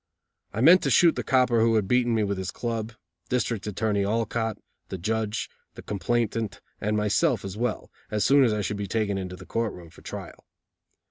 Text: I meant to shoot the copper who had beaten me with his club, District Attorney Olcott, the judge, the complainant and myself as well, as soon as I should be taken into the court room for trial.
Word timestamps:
I 0.51 0.61
meant 0.61 0.81
to 0.81 0.89
shoot 0.89 1.15
the 1.15 1.23
copper 1.23 1.59
who 1.59 1.75
had 1.75 1.87
beaten 1.87 2.15
me 2.15 2.23
with 2.23 2.39
his 2.39 2.49
club, 2.49 2.93
District 3.29 3.67
Attorney 3.67 4.03
Olcott, 4.03 4.57
the 4.89 4.97
judge, 4.97 5.47
the 5.75 5.83
complainant 5.83 6.59
and 6.79 6.97
myself 6.97 7.45
as 7.45 7.55
well, 7.55 7.91
as 8.09 8.25
soon 8.25 8.43
as 8.43 8.51
I 8.51 8.61
should 8.61 8.77
be 8.77 8.87
taken 8.87 9.19
into 9.19 9.35
the 9.35 9.45
court 9.45 9.73
room 9.73 9.91
for 9.91 10.01
trial. 10.01 10.47